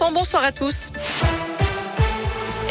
Bonsoir 0.00 0.42
à 0.42 0.52
tous. 0.52 0.90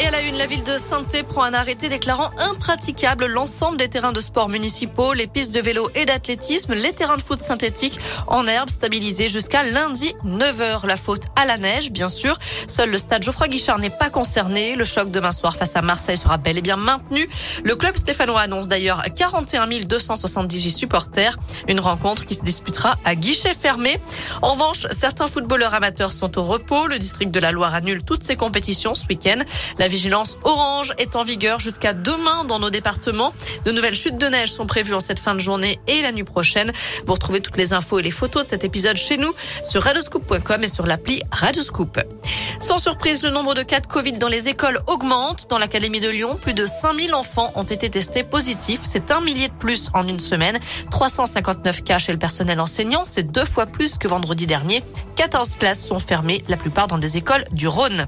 Et 0.02 0.08
à 0.08 0.10
la 0.10 0.22
une, 0.22 0.36
la 0.36 0.48
ville 0.48 0.64
de 0.64 0.78
saint 0.78 1.04
prend 1.30 1.44
un 1.44 1.54
arrêté 1.54 1.88
déclarant 1.88 2.32
impraticable 2.40 3.28
l'ensemble 3.28 3.78
des 3.78 3.88
terrains 3.88 4.12
de 4.12 4.20
sport 4.20 4.50
municipaux, 4.50 5.14
les 5.14 5.28
pistes 5.28 5.54
de 5.54 5.60
vélo 5.60 5.92
et 5.94 6.06
d'athlétisme, 6.06 6.74
les 6.74 6.92
terrains 6.92 7.18
de 7.18 7.22
foot 7.22 7.40
synthétiques 7.40 8.00
en 8.26 8.48
herbe 8.48 8.70
stabilisés 8.70 9.28
jusqu'à 9.28 9.62
lundi 9.62 10.12
9h. 10.26 10.88
La 10.88 10.96
faute 10.96 11.26
à 11.36 11.46
la 11.46 11.60
neige, 11.60 11.92
bien 11.92 12.08
sûr. 12.08 12.40
Seul 12.68 12.90
le 12.90 12.98
stade 12.98 13.22
Geoffroy 13.22 13.48
Guichard 13.48 13.78
n'est 13.78 13.92
pas 13.92 14.10
concerné. 14.10 14.76
Le 14.76 14.86
choc 14.86 15.12
demain 15.12 15.32
soir 15.32 15.56
face 15.56 15.76
à 15.76 15.84
Marseille 15.84 16.18
sera 16.18 16.38
bel 16.38 16.58
et 16.58 16.62
bien 16.64 16.78
maintenu. 16.78 17.30
Le 17.64 17.76
club 17.76 17.96
stéphanois 17.96 18.42
annonce 18.42 18.68
d'ailleurs 18.68 19.04
41 19.16 19.68
278 19.86 20.72
supporters. 20.72 21.38
Une 21.68 21.80
rencontre 21.80 22.26
qui 22.26 22.34
se 22.34 22.42
disputera 22.42 22.98
à 23.06 23.14
guichet 23.14 23.54
fermé. 23.54 24.00
En 24.42 24.54
revanche, 24.54 24.88
certains 24.90 25.28
footballeurs 25.28 25.76
amateurs 25.76 26.12
sont 26.12 26.40
au 26.40 26.44
repos. 26.44 26.88
Le 26.88 26.98
district 26.98 27.30
de 27.30 27.40
la 27.40 27.52
Loire 27.52 27.76
annule 27.76 28.02
toutes 28.02 28.24
ses 28.24 28.36
compétitions 28.36 28.96
ce 28.96 29.06
week-end. 29.06 29.44
Vigilance 29.92 30.38
orange 30.44 30.94
est 30.98 31.18
en 31.18 31.24
vigueur 31.24 31.60
jusqu'à 31.60 31.94
demain 31.94 32.46
dans 32.46 32.60
nos 32.60 32.70
départements. 32.70 33.34
De 33.66 33.72
nouvelles 33.72 33.96
chutes 33.96 34.18
de 34.18 34.26
neige 34.26 34.50
sont 34.50 34.66
prévues 34.66 34.94
en 34.94 35.02
cette 35.02 35.20
fin 35.20 35.36
de 35.36 35.40
journée 35.40 35.80
et 35.88 36.02
la 36.02 36.14
nuit 36.14 36.24
prochaine. 36.24 36.72
Vous 37.06 37.14
retrouvez 37.14 37.42
toutes 37.42 37.58
les 37.58 37.74
infos 37.74 38.00
et 38.00 38.02
les 38.02 38.10
photos 38.10 38.46
de 38.46 38.48
cet 38.48 38.64
épisode 38.64 38.96
chez 38.96 39.18
nous 39.18 39.34
sur 39.64 39.84
radioscoop.com 39.84 40.64
et 40.64 40.68
sur 40.70 40.88
l'appli 40.88 41.22
Radioscoop. 41.32 42.00
Sans 42.62 42.78
surprise, 42.78 43.22
le 43.22 43.32
nombre 43.32 43.54
de 43.54 43.64
cas 43.64 43.82
de 43.82 43.88
Covid 43.88 44.14
dans 44.14 44.30
les 44.30 44.48
écoles 44.48 44.80
augmente. 44.88 45.48
Dans 45.50 45.58
l'Académie 45.58 46.00
de 46.00 46.10
Lyon, 46.10 46.40
plus 46.42 46.54
de 46.54 46.66
5000 46.66 47.14
enfants 47.14 47.52
ont 47.56 47.64
été 47.64 47.90
testés 47.90 48.24
positifs. 48.24 48.82
C'est 48.86 49.12
un 49.12 49.20
millier 49.20 49.50
de 49.50 49.54
plus 49.54 49.90
en 49.94 50.08
une 50.08 50.20
semaine. 50.20 50.58
359 50.90 51.84
cas 51.84 52.00
chez 52.00 52.14
le 52.14 52.20
personnel 52.20 52.62
enseignant. 52.62 53.04
C'est 53.06 53.30
deux 53.30 53.46
fois 53.46 53.66
plus 53.66 53.98
que 53.98 54.08
vendredi 54.08 54.48
dernier. 54.48 54.84
14 55.18 55.56
classes 55.56 55.84
sont 55.84 56.00
fermées, 56.00 56.46
la 56.48 56.56
plupart 56.56 56.88
dans 56.88 56.98
des 56.98 57.18
écoles 57.18 57.44
du 57.52 57.68
Rhône. 57.68 58.08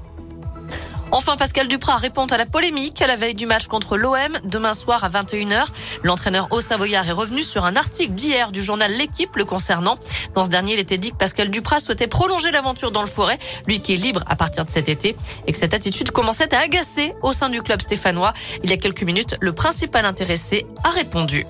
Enfin, 1.16 1.36
Pascal 1.36 1.68
Duprat 1.68 1.98
répond 1.98 2.24
à 2.24 2.36
la 2.36 2.44
polémique 2.44 3.00
à 3.00 3.06
la 3.06 3.14
veille 3.14 3.36
du 3.36 3.46
match 3.46 3.68
contre 3.68 3.96
l'OM. 3.96 4.16
Demain 4.42 4.74
soir 4.74 5.04
à 5.04 5.08
21h, 5.08 5.64
l'entraîneur 6.02 6.48
haut 6.50 6.60
savoyard 6.60 7.08
est 7.08 7.12
revenu 7.12 7.44
sur 7.44 7.64
un 7.64 7.76
article 7.76 8.14
d'hier 8.14 8.50
du 8.50 8.60
journal 8.60 8.90
L'équipe 8.90 9.36
le 9.36 9.44
concernant. 9.44 9.96
Dans 10.34 10.44
ce 10.44 10.50
dernier, 10.50 10.72
il 10.72 10.80
était 10.80 10.98
dit 10.98 11.12
que 11.12 11.16
Pascal 11.16 11.50
Duprat 11.50 11.78
souhaitait 11.78 12.08
prolonger 12.08 12.50
l'aventure 12.50 12.90
dans 12.90 13.00
le 13.00 13.06
forêt, 13.06 13.38
lui 13.68 13.80
qui 13.80 13.94
est 13.94 13.96
libre 13.96 14.24
à 14.26 14.34
partir 14.34 14.64
de 14.64 14.72
cet 14.72 14.88
été, 14.88 15.14
et 15.46 15.52
que 15.52 15.58
cette 15.58 15.72
attitude 15.72 16.10
commençait 16.10 16.52
à 16.52 16.58
agacer 16.58 17.14
au 17.22 17.32
sein 17.32 17.48
du 17.48 17.62
club 17.62 17.80
stéphanois. 17.80 18.34
Il 18.64 18.70
y 18.70 18.72
a 18.72 18.76
quelques 18.76 19.04
minutes, 19.04 19.36
le 19.40 19.52
principal 19.52 20.06
intéressé 20.06 20.66
a 20.82 20.90
répondu. 20.90 21.46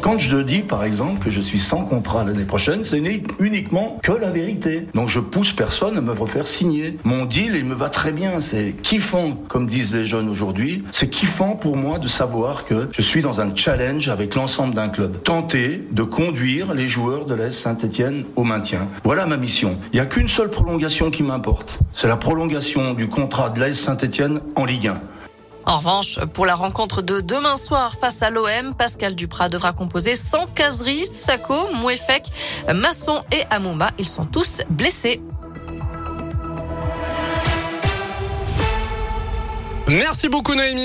Quand 0.00 0.18
je 0.18 0.38
dis, 0.38 0.60
par 0.60 0.84
exemple, 0.84 1.24
que 1.24 1.30
je 1.30 1.40
suis 1.40 1.58
sans 1.58 1.84
contrat 1.84 2.24
l'année 2.24 2.44
prochaine, 2.44 2.84
ce 2.84 2.96
n'est 2.96 3.22
uniquement 3.40 3.98
que 4.02 4.12
la 4.12 4.30
vérité. 4.30 4.86
Donc 4.94 5.08
je 5.08 5.20
pousse 5.20 5.52
personne 5.52 5.98
à 5.98 6.00
me 6.00 6.12
refaire 6.12 6.46
signer. 6.46 6.96
Mon 7.04 7.24
deal, 7.24 7.54
il 7.56 7.64
me 7.64 7.74
va 7.74 7.88
très 7.88 8.12
bien. 8.12 8.40
C'est 8.40 8.74
kiffant, 8.82 9.32
comme 9.48 9.68
disent 9.68 9.94
les 9.94 10.04
jeunes 10.04 10.28
aujourd'hui. 10.28 10.84
C'est 10.92 11.08
kiffant 11.08 11.56
pour 11.56 11.76
moi 11.76 11.98
de 11.98 12.08
savoir 12.08 12.64
que 12.64 12.88
je 12.92 13.02
suis 13.02 13.22
dans 13.22 13.40
un 13.40 13.54
challenge 13.54 14.08
avec 14.08 14.34
l'ensemble 14.34 14.74
d'un 14.74 14.88
club. 14.88 15.22
Tenter 15.22 15.86
de 15.90 16.02
conduire 16.02 16.74
les 16.74 16.86
joueurs 16.86 17.26
de 17.26 17.34
l'Est 17.34 17.50
Saint-Etienne 17.50 18.24
au 18.36 18.44
maintien. 18.44 18.88
Voilà 19.02 19.26
ma 19.26 19.36
mission. 19.36 19.76
Il 19.92 19.96
n'y 19.96 20.00
a 20.00 20.06
qu'une 20.06 20.28
seule 20.28 20.50
prolongation 20.50 21.10
qui 21.10 21.22
m'importe. 21.22 21.78
C'est 21.92 22.08
la 22.08 22.16
prolongation 22.16 22.94
du 22.94 23.08
contrat 23.08 23.50
de 23.50 23.60
l'Est 23.60 23.74
Saint-Etienne 23.74 24.40
en 24.54 24.64
Ligue 24.64 24.88
1. 24.88 25.00
En 25.66 25.78
revanche, 25.78 26.20
pour 26.32 26.46
la 26.46 26.54
rencontre 26.54 27.02
de 27.02 27.20
demain 27.20 27.56
soir 27.56 27.96
face 28.00 28.22
à 28.22 28.30
l'OM, 28.30 28.74
Pascal 28.78 29.16
Duprat 29.16 29.48
devra 29.48 29.72
composer 29.72 30.14
sans 30.14 30.46
caserie, 30.46 31.04
Sako, 31.06 31.54
Mouefek, 31.74 32.24
Masson 32.72 33.20
et 33.32 33.42
Amouma. 33.50 33.90
Ils 33.98 34.08
sont 34.08 34.26
tous 34.26 34.62
blessés. 34.70 35.20
Merci 39.88 40.28
beaucoup 40.28 40.54
Noémie. 40.54 40.84